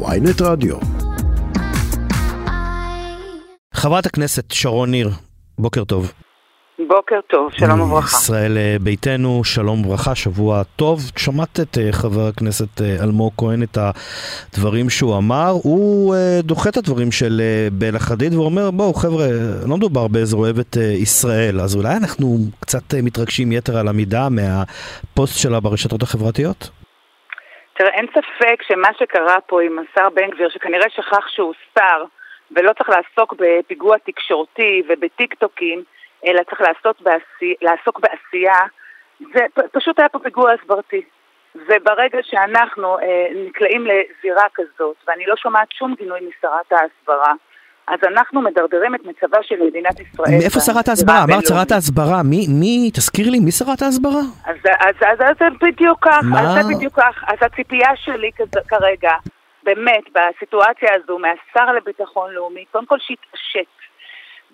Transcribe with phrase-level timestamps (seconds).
[0.00, 0.76] ויינט רדיו.
[3.74, 5.10] חברת הכנסת שרון ניר,
[5.58, 6.12] בוקר טוב.
[6.88, 8.16] בוקר טוב, שלום וברכה.
[8.16, 11.10] ישראל אה, ביתנו, שלום וברכה, שבוע טוב.
[11.16, 13.78] שמעת את אה, חבר הכנסת אה, אלמוג כהן, את
[14.52, 15.50] הדברים שהוא אמר.
[15.62, 17.42] הוא דוחה את הדברים של
[17.72, 19.26] בלה חדיד ואומר, בואו חבר'ה,
[19.66, 25.38] לא מדובר באיזה אוהב את ישראל, אז אולי אנחנו קצת מתרגשים יתר על המידה מהפוסט
[25.38, 26.70] שלה ברשתות החברתיות?
[27.76, 32.04] תראה, אין ספק שמה שקרה פה עם השר בן גביר, שכנראה שכח שהוא שר,
[32.50, 35.84] ולא צריך לעסוק בפיגוע תקשורתי ובטיקטוקים,
[36.26, 38.60] אלא צריך לעסוק, בעשי, לעסוק בעשייה,
[39.34, 39.40] זה
[39.72, 41.02] פשוט היה פה פיגוע הסברתי.
[41.54, 47.32] וברגע שאנחנו אה, נקלעים לזירה כזאת, ואני לא שומעת שום גינוי משרת ההסברה,
[47.88, 50.38] אז אנחנו מדרדרים את מצבה של מדינת ישראל.
[50.40, 51.24] מאיפה שרת ההסברה?
[51.24, 52.22] אמרת שרת ההסברה.
[52.22, 54.22] מי, מי, תזכיר לי, מי שרת ההסברה?
[54.44, 56.20] אז, אז, אז, אז זה בדיוק כך?
[56.38, 57.24] אז זה בדיוק כך.
[57.26, 58.30] אז הציפייה שלי
[58.68, 59.12] כרגע,
[59.62, 63.76] באמת, בסיטואציה הזו, מהשר לביטחון לאומי, קודם כל שיתעשת.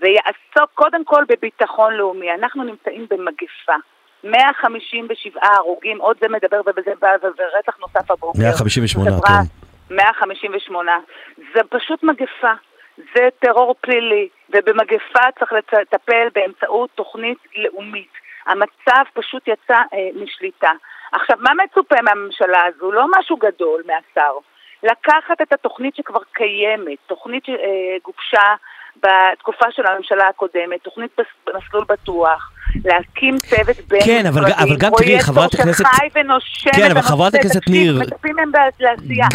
[0.00, 2.32] ויעסוק קודם כל בביטחון לאומי.
[2.32, 3.76] אנחנו נמצאים במגפה.
[4.24, 8.38] 157 הרוגים, עוד זה מדבר ובזה בא, ורצח נוסף הבוקר.
[8.42, 9.94] 158, כן.
[9.94, 10.92] 158.
[11.54, 12.52] זה פשוט מגפה.
[13.14, 18.12] זה טרור פלילי, ובמגפה צריך לטפל באמצעות תוכנית לאומית.
[18.46, 20.70] המצב פשוט יצא אה, משליטה.
[21.12, 22.92] עכשיו, מה מצופה מהממשלה הזו?
[22.92, 24.32] לא משהו גדול מהשר.
[24.82, 28.54] לקחת את התוכנית שכבר קיימת, תוכנית שגובשה אה,
[28.96, 31.20] בתקופה של הממשלה הקודמת, תוכנית
[31.54, 32.52] מסלול בטוח,
[32.84, 35.84] להקים צוות בין כן, אבל, אבל גם תראי, חברת הכנסת...
[35.94, 38.00] שחי ונושם כן, אבל חברת הכנסת ניר,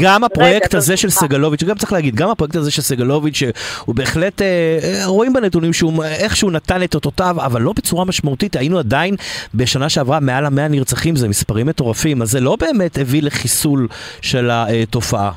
[0.01, 3.95] גם הפרויקט רגע, הזה של סגלוביץ', גם צריך להגיד, גם הפרויקט הזה של סגלוביץ', שהוא
[3.95, 4.47] בהחלט, אה,
[4.83, 9.15] אה, רואים בנתונים שהוא איכשהו נתן את אותותיו, אבל לא בצורה משמעותית, היינו עדיין
[9.55, 13.87] בשנה שעברה מעל המאה נרצחים, זה מספרים מטורפים, אז זה לא באמת הביא לחיסול
[14.21, 15.31] של התופעה.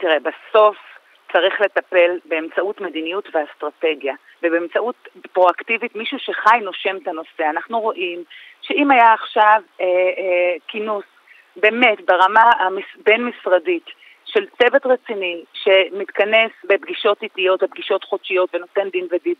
[0.00, 0.76] תראה, בסוף
[1.32, 7.50] צריך לטפל באמצעות מדיניות ואסטרטגיה, ובאמצעות פרואקטיבית מישהו שחי נושם את הנושא.
[7.50, 8.24] אנחנו רואים
[8.62, 11.04] שאם היה עכשיו אה, אה, כינוס
[11.56, 13.86] באמת ברמה הבין-משרדית
[14.24, 19.34] של צוות רציני שמתכנס בפגישות איטיות ופגישות חודשיות ונותן דין ודין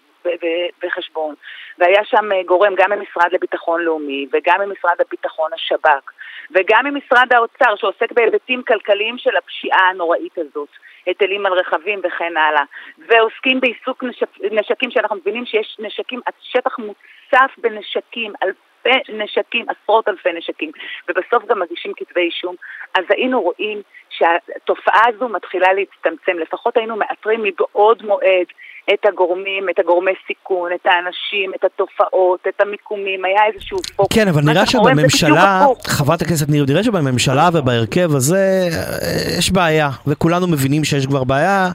[0.83, 1.35] וחשבון,
[1.79, 6.13] והיה שם אה, גורם גם ממשרד לביטחון לאומי וגם ממשרד הביטחון השב"כ
[6.51, 10.69] וגם ממשרד האוצר שעוסק בהיבטים כלכליים של הפשיעה הנוראית הזאת.
[11.11, 12.63] היטלים על רכבים וכן הלאה,
[13.09, 20.33] ועוסקים בעיסוק נשק, נשקים שאנחנו מבינים שיש נשקים, שטח מוצף בנשקים, אלפי נשקים, עשרות אלפי
[20.33, 20.71] נשקים,
[21.09, 22.55] ובסוף גם מגישים כתבי אישום,
[22.95, 23.83] אז היינו רואים
[24.21, 28.47] שהתופעה הזו מתחילה להצטמצם, לפחות היינו מאתרים מבעוד מועד
[28.95, 34.17] את הגורמים, את הגורמי סיכון, את האנשים, את התופעות, את המיקומים, היה איזשהו פוקוס.
[34.17, 40.47] כן, אבל נראה שבממשלה, חברת הכנסת ניר, נראה שבממשלה ובהרכב הזה אה, יש בעיה, וכולנו
[40.47, 41.69] מבינים שיש כבר בעיה.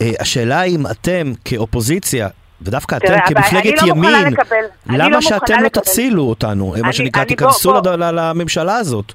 [0.00, 2.28] אה, השאלה אם אתם כאופוזיציה,
[2.62, 4.34] ודווקא אתם כמפלגת לא ימין,
[4.86, 9.12] למה לא שאתם לא תצילו אותנו, מה שנקרא, תיכנסו לממשלה הזאת?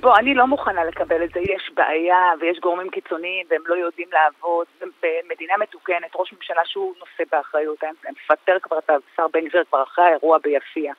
[0.00, 1.40] בוא, אני לא מוכנה לקבל את זה.
[1.40, 4.66] יש בעיה ויש גורמים קיצוניים והם לא יודעים לעבוד.
[4.80, 7.78] במדינה מתוקנת, ראש ממשלה שהוא נושא באחריות,
[8.10, 10.92] מפטר כבר את השר בן גביר כבר אחרי האירוע ביפיע.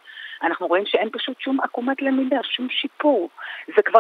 [0.44, 3.30] אנחנו רואים שאין פשוט שום עקומת למידה, שום שיפור.
[3.76, 4.00] זה כבר,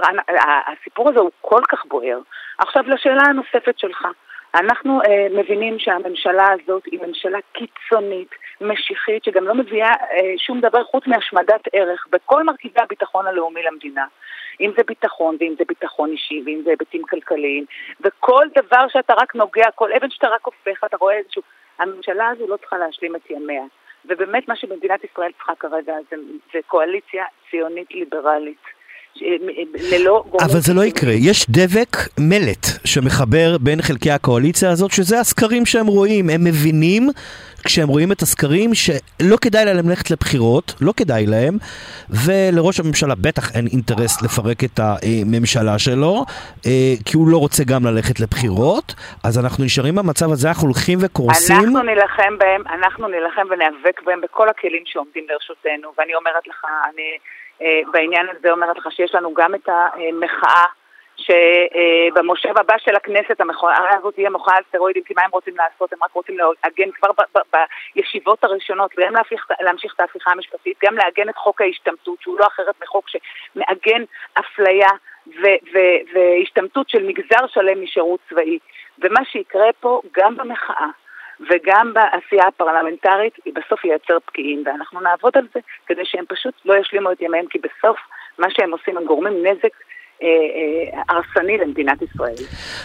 [0.68, 2.20] הסיפור הזה הוא כל כך בוער.
[2.58, 4.08] עכשיו לשאלה הנוספת שלך.
[4.56, 8.30] אנחנו אה, מבינים שהממשלה הזאת היא ממשלה קיצונית,
[8.62, 14.06] משיחית, שגם לא מביאה אה, שום דבר חוץ מהשמדת ערך בכל מרכיבי הביטחון הלאומי למדינה.
[14.62, 17.66] אם זה ביטחון, ואם זה ביטחון אישי, ואם זה היבטים כלכליים,
[18.02, 21.42] וכל דבר שאתה רק נוגע, כל אבן שאתה רק הופך, אתה רואה איזשהו...
[21.80, 23.64] הממשלה הזו לא צריכה להשלים את ימיה.
[24.06, 26.16] ובאמת מה שמדינת ישראל צריכה כרגע זה,
[26.54, 28.79] זה קואליציה ציונית ליברלית.
[29.92, 35.66] ללא אבל זה לא יקרה, יש דבק מלט שמחבר בין חלקי הקואליציה הזאת, שזה הסקרים
[35.66, 37.10] שהם רואים, הם מבינים
[37.66, 41.58] כשהם רואים את הסקרים שלא כדאי להם ללכת לבחירות, לא כדאי להם,
[42.10, 46.26] ולראש הממשלה בטח אין אינטרס לפרק את הממשלה שלו,
[46.66, 51.00] אה, כי הוא לא רוצה גם ללכת לבחירות, אז אנחנו נשארים במצב הזה, אנחנו הולכים
[51.02, 51.56] וקורסים.
[51.56, 57.18] אנחנו נילחם בהם, אנחנו נילחם וניאבק בהם בכל הכלים שעומדים לרשותנו, ואני אומרת לך, אני...
[57.62, 60.66] אה, בעניין הזה אומרת לך שיש לנו גם את המחאה
[61.20, 65.94] שבמושב הבא של הכנסת המחאה הזאת תהיה מחאה על סטרואידים, כי מה הם רוצים לעשות?
[65.94, 67.10] הם רק רוצים לעגן כבר
[67.96, 72.48] בישיבות הראשונות, וגם להמשיך, להמשיך את ההפיכה המשפטית, גם לעגן את חוק ההשתמטות, שהוא לא
[72.48, 74.04] אחרת מחוק שמעגן
[74.40, 74.90] אפליה
[76.14, 78.60] והשתמטות של מגזר שלם משירות צבאי.
[79.00, 80.88] ומה שיקרה פה, גם במחאה,
[81.40, 86.74] וגם בעשייה הפרלמנטרית, היא בסוף ייצר פקיעים, ואנחנו נעבוד על זה כדי שהם פשוט לא
[86.78, 88.00] ישלימו את ימיהם, כי בסוף
[88.40, 89.74] מה שהם עושים, הם גורמים נזק
[91.10, 92.36] הרסני למדינת ישראל.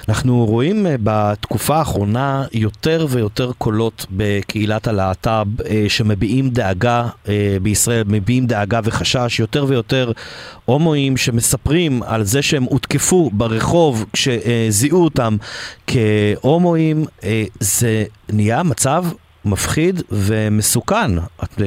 [0.08, 5.46] אנחנו רואים בתקופה האחרונה יותר ויותר קולות בקהילת הלהט"ב
[5.88, 7.08] שמביעים דאגה
[7.62, 10.12] בישראל, מביעים דאגה וחשש, יותר ויותר
[10.64, 15.36] הומואים שמספרים על זה שהם הותקפו ברחוב כשזיהו אותם
[15.86, 17.04] כהומואים,
[17.60, 19.04] זה נהיה מצב
[19.44, 21.18] מפחיד ומסוכן.
[21.44, 21.60] את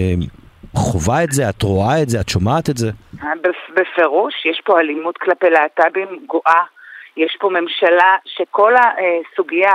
[0.77, 2.87] חווה את זה, את רואה את זה, את שומעת את זה?
[3.75, 6.63] בפירוש, יש פה אלימות כלפי להט"בים גואה.
[7.17, 9.73] יש פה ממשלה שכל הסוגיה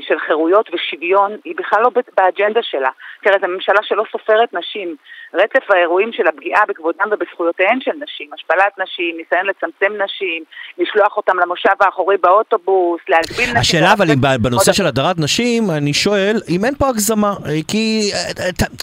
[0.00, 2.90] של חירויות ושוויון היא בכלל לא באג'נדה שלה.
[3.22, 4.96] תראה, זו ממשלה שלא סופרת נשים.
[5.34, 10.42] רצף האירועים של הפגיעה בכבודם ובזכויותיהן של נשים, השפלת נשים, ניסיון לצמצם נשים,
[10.78, 13.56] לשלוח אותם למושב האחורי באוטובוס, להגביל נשים...
[13.56, 17.34] השאלה אבל אם בנושא של הדרת נשים, אני שואל, אם אין פה הגזמה,
[17.68, 18.10] כי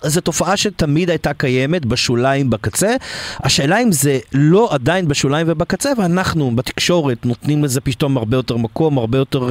[0.04, 2.96] זו תופעה שתמיד הייתה קיימת בשוליים בקצה,
[3.44, 8.98] השאלה אם זה לא עדיין בשוליים ובקצה, ואנחנו בתקשורת נותנים לזה פתאום הרבה יותר מקום,
[8.98, 9.42] הרבה יותר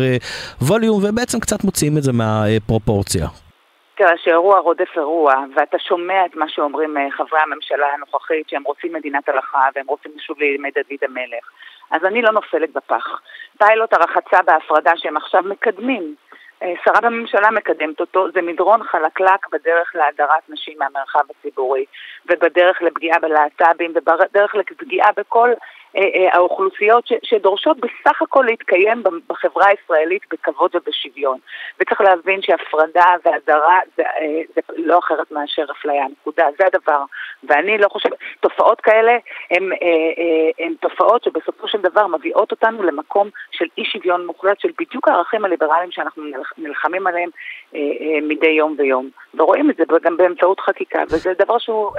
[0.63, 3.27] ווליום, ובעצם קצת מוציאים את זה מהפרופורציה.
[3.95, 9.29] תראה, שאירוע רודף אירוע, ואתה שומע את מה שאומרים חברי הממשלה הנוכחית, שהם רוצים מדינת
[9.29, 11.45] הלכה והם רוצים לשוב לימי דוד המלך.
[11.91, 13.21] אז אני לא נופלת בפח.
[13.59, 16.15] פיילוט הרחצה בהפרדה שהם עכשיו מקדמים,
[16.85, 21.85] שרה בממשלה מקדמת אותו, זה מדרון חלקלק בדרך להדרת נשים מהמרחב הציבורי,
[22.27, 25.51] ובדרך לפגיעה בלהט"בים, ובדרך לפגיעה בכל
[26.33, 31.39] האוכלוסיות ש, שדורשות בסך הכל להתקיים בחברה הישראלית בכבוד ובשוויון.
[31.81, 34.03] וצריך להבין שהפרדה והדרה זה,
[34.55, 37.03] זה לא אחרת מאשר אפליה, נקודה, זה הדבר.
[37.45, 39.17] ואני לא חושבת, תופעות כאלה
[40.59, 45.45] הן תופעות שבסופו של דבר מביאות אותנו למקום של אי שוויון מוחלט, של בדיוק הערכים
[45.45, 46.25] הליברליים שאנחנו
[46.59, 47.31] נלחמים עליהם
[48.23, 49.11] מדי יום ויום.
[49.35, 51.91] ורואים את זה גם באמצעות חקיקה, וזה דבר שהוא...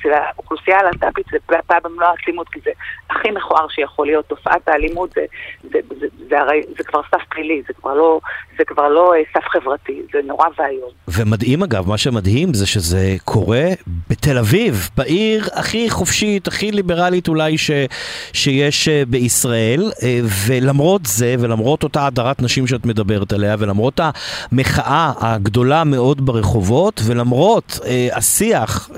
[0.00, 2.70] אצל האוכלוסייה הלהט"בית זה בא במלוא העצימות, כי זה
[3.10, 4.26] הכי מכוער שיכול להיות.
[4.26, 5.20] תופעת האלימות זה,
[5.62, 8.20] זה, זה, זה, זה, הרי, זה כבר סף פלילי, זה כבר לא,
[8.58, 10.90] זה כבר לא סף חברתי, זה נורא ואיום.
[11.08, 13.64] ומדהים אגב, מה שמדהים זה שזה קורה
[14.10, 17.70] בתל אביב, בעיר הכי חופשית, הכי ליברלית אולי ש,
[18.32, 19.90] שיש בישראל,
[20.46, 24.00] ולמרות זה, ולמרות אותה הדרת נשים שאת מדברת עליה, ולמרות
[24.52, 27.78] המחאה הגדולה מאוד ברחובות, ולמרות
[28.12, 28.90] השיח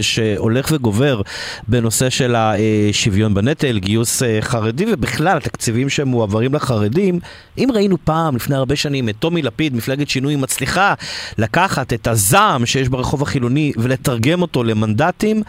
[0.00, 0.20] ש...
[0.44, 1.20] הולך וגובר
[1.68, 7.18] בנושא של השוויון בנטל, גיוס חרדי ובכלל התקציבים שמועברים לחרדים.
[7.58, 10.94] אם ראינו פעם, לפני הרבה שנים, את טומי לפיד, מפלגת שינוי, מצליחה
[11.38, 15.42] לקחת את הזעם שיש ברחוב החילוני ולתרגם אותו למנדטים,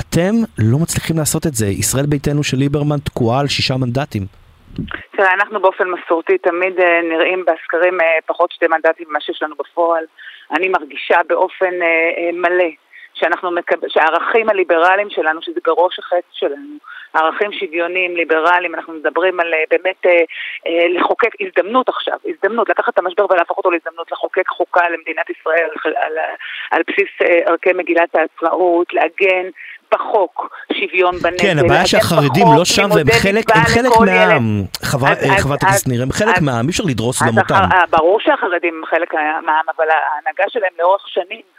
[0.00, 1.66] אתם לא מצליחים לעשות את זה.
[1.66, 4.26] ישראל ביתנו של ליברמן תקועה על שישה מנדטים.
[5.16, 6.74] תראה, אנחנו באופן מסורתי תמיד
[7.12, 10.04] נראים בסקרים פחות שתי מנדטים ממה שיש לנו בפועל.
[10.56, 11.74] אני מרגישה באופן
[12.32, 12.70] מלא
[13.16, 13.76] שאנחנו מקב...
[13.88, 16.76] שהערכים הליברליים שלנו, שזה בראש החץ שלנו,
[17.14, 20.10] ערכים שוויוניים, ליברליים, אנחנו מדברים על באמת אה,
[20.66, 25.68] אה, לחוקק הזדמנות עכשיו, הזדמנות, לקחת את המשבר ולהפוך אותו להזדמנות, לחוקק חוקה למדינת ישראל
[25.84, 26.12] על, על,
[26.70, 29.48] על בסיס אה, ערכי מגילת העצמאות, לעגן
[29.92, 31.42] בחוק שוויון בנטל.
[31.42, 34.62] כן, הבעיה שהחרדים לא שם והם חלק, הם חלק מהעם.
[34.82, 37.64] חברת הכנסת ניר, הם חלק מהעם, אי אפשר לדרוס גם אותם.
[37.90, 41.55] ברור שהחרדים הם חלק מהעם, אבל ההנהגה שלהם לאורך שנים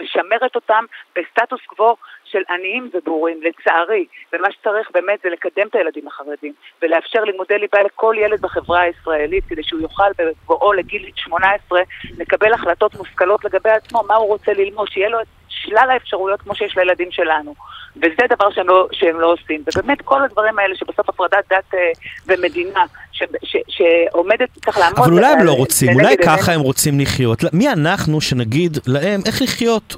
[0.00, 0.84] משמרת אותם
[1.16, 4.06] בסטטוס קוו של עניים ובורים, לצערי.
[4.32, 6.52] ומה שצריך באמת זה לקדם את הילדים החרדים,
[6.82, 11.80] ולאפשר לימודי ליבה לכל ילד בחברה הישראלית, כדי שהוא יוכל בבואו לגיל 18
[12.18, 15.26] לקבל החלטות מושכלות לגבי עצמו, מה הוא רוצה ללמוד, שיהיה לו את
[15.60, 17.54] שלל האפשרויות כמו שיש לילדים שלנו.
[17.96, 19.64] וזה דבר שהם לא, שהם לא עושים.
[19.66, 21.78] ובאמת כל הדברים האלה שבסוף הפרדת דת אה,
[22.26, 24.98] ומדינה, ש, ש, שעומדת, צריך לעמוד...
[24.98, 27.44] אבל אולי הם לא רוצים, אולי ככה הם רוצים לחיות.
[27.52, 29.96] מי אנחנו שנגיד להם איך לחיות?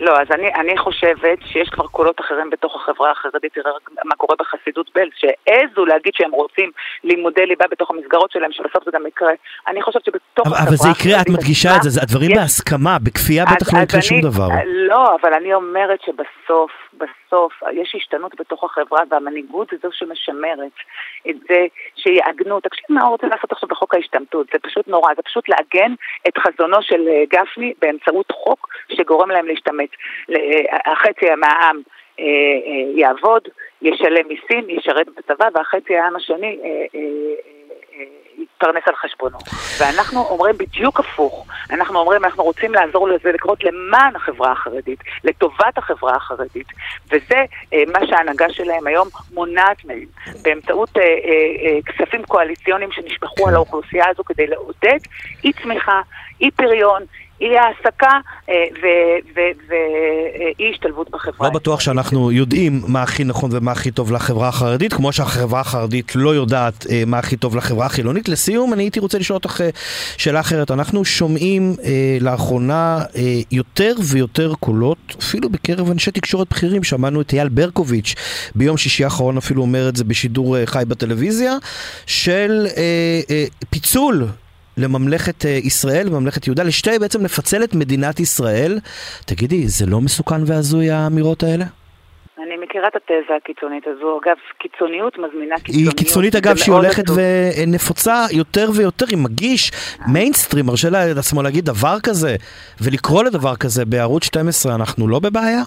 [0.00, 3.72] לא, אז אני, אני חושבת שיש כבר קולות אחרים בתוך החברה החרדית, תראה
[4.04, 6.70] מה קורה בחסידות בלז, שהעזו להגיד שהם רוצים
[7.04, 9.32] לימודי ליבה בתוך המסגרות שלהם, שבסוף זה גם יקרה.
[9.68, 12.38] אני חושבת שבתוך אבל, החברה אבל זה יקרה, את מדגישה את זה, הדברים יש...
[12.38, 14.48] בהסכמה, בכפייה בטח לא יקרה שום דבר.
[14.66, 20.76] לא, אבל אני אומרת שבסוף, בסוף, יש השתנות בתוך החברה, והמנהיגות זה זו שמשמרת
[21.30, 21.66] את זה
[21.96, 22.60] שיעגנו.
[22.60, 25.92] תקשיב מה הוא רוצה לעשות עכשיו בחוק ההשתמטות, זה פשוט נורא, זה פשוט לעגן
[26.28, 27.00] את חזונו של
[27.32, 29.89] גפני באמצעות חוק שגורם להם להשתמט.
[30.86, 31.82] החצי מהעם
[32.94, 33.42] יעבוד,
[33.82, 36.58] ישלם מיסים, ישרת בצבא, והחצי העם השני
[38.40, 39.38] יתפרנס על חשבונו.
[39.80, 41.46] ואנחנו אומרים בדיוק הפוך.
[41.70, 46.66] אנחנו אומרים, אנחנו רוצים לעזור לזה לקרות למען החברה החרדית, לטובת החברה החרדית.
[47.06, 50.06] וזה אה, מה שההנהגה שלהם היום מונעת מהם,
[50.42, 54.98] באמצעות אה, אה, כספים קואליציוניים שנשפכו על האוכלוסייה הזו כדי לעודד
[55.44, 56.00] אי צמיחה,
[56.40, 57.02] אי פריון,
[57.40, 58.18] אי העסקה
[60.58, 61.48] ואי השתלבות בחברה.
[61.48, 66.12] לא בטוח שאנחנו יודעים מה הכי נכון ומה הכי טוב לחברה החרדית, כמו שהחברה החרדית
[66.14, 68.28] לא יודעת מה הכי טוב לחברה החילונית.
[68.28, 69.60] לסיום, אני הייתי רוצה לשאול אותך
[70.16, 70.70] שאלה אחרת.
[70.70, 71.74] אנחנו שומעים
[72.20, 72.98] לאחרונה
[73.50, 78.14] יותר ויותר קולות, אפילו בקרב אנשי תקשורת בכירים, שמענו את אייל ברקוביץ'
[78.54, 81.56] ביום שישי האחרון אפילו אומר את זה בשידור חי בטלוויזיה,
[82.06, 84.26] של אה, אה, פיצול
[84.80, 88.72] לממלכת ישראל וממלכת יהודה, לשתי בעצם לפצל את מדינת ישראל.
[89.26, 91.64] תגידי, זה לא מסוכן והזוי האמירות האלה?
[92.38, 94.20] אני מכירה את התזה הקיצונית הזו.
[94.22, 95.92] אגב, קיצוניות מזמינה קיצוניות.
[95.92, 99.06] היא קיצונית, אגב, שהיא הולכת ונפוצה יותר ויותר.
[99.10, 99.70] היא מגיש
[100.12, 102.36] מיינסטרים, מרשה לעצמו להגיד דבר כזה,
[102.84, 105.62] ולקרוא לדבר כזה בערוץ 12, אנחנו לא בבעיה?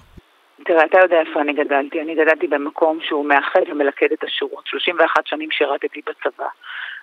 [0.65, 2.01] תראה, אתה יודע איפה אני גדלתי.
[2.01, 4.63] אני גדלתי במקום שהוא מאחד ומלכד את השורות.
[4.67, 6.47] 31 שנים שירתתי בצבא.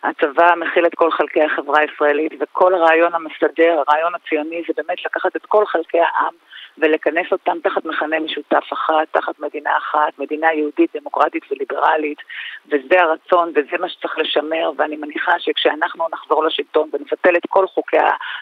[0.03, 5.37] הצבא מכיל את כל חלקי החברה הישראלית, וכל הרעיון המסדר, הרעיון הציוני, זה באמת לקחת
[5.37, 6.35] את כל חלקי העם
[6.79, 12.19] ולכנס אותם תחת מכנה משותף אחת, תחת מדינה אחת, מדינה יהודית, דמוקרטית וליברלית,
[12.67, 17.97] וזה הרצון וזה מה שצריך לשמר, ואני מניחה שכשאנחנו נחזור לשלטון ונבטל את כל חוקי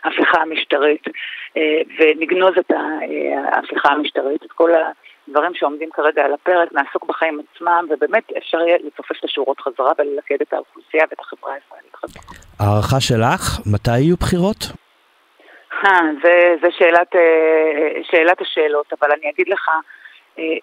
[0.05, 1.05] ההפיכה המשטרית
[1.99, 2.71] ונגנוז את
[3.53, 4.91] ההפיכה המשטרית, את כל ה...
[5.31, 9.93] דברים שעומדים כרגע על הפרק, נעסוק בחיים עצמם, ובאמת אפשר יהיה לצופף את השורות חזרה
[9.99, 12.23] וללכד את האוכלוסייה ואת החברה הישראלית חזרה.
[12.61, 14.65] הערכה שלך, מתי יהיו בחירות?
[16.63, 17.13] זה שאלת,
[18.11, 19.71] שאלת השאלות, אבל אני אגיד לך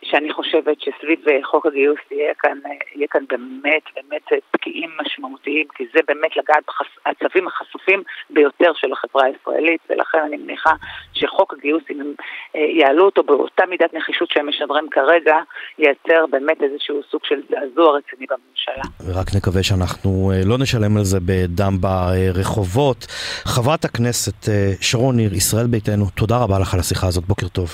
[0.03, 2.57] שאני חושבת שסביב חוק הגיוס יהיה כאן,
[2.95, 6.63] יהיה כאן באמת באמת פקיעים משמעותיים, כי זה באמת לגעת
[7.05, 10.71] בעצבים החשופים ביותר של החברה הישראלית, ולכן אני מניחה
[11.13, 12.13] שחוק הגיוס, אם הם
[12.55, 15.35] יעלו אותו באותה מידת נחישות שהם משדרים כרגע,
[15.77, 18.83] ייצר באמת איזשהו סוג של זעזוע רציני בממשלה.
[19.05, 23.05] ורק נקווה שאנחנו לא נשלם על זה בדם ברחובות.
[23.43, 24.49] חברת הכנסת
[24.81, 27.69] שרון ניר, ישראל ביתנו, תודה רבה לך על השיחה הזאת, בוקר טוב.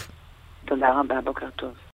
[0.65, 1.71] תודה רבה, בוקר טוב.